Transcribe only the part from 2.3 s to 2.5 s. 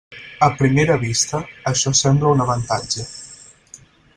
un